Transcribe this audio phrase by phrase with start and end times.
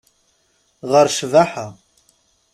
[0.91, 1.67] Ɣer ccbaḥa.